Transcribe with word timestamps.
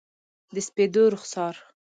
د 0.53 0.55
سپېدو 0.67 1.03
رخسار، 1.13 1.55